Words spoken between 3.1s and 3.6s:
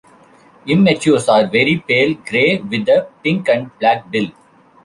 pink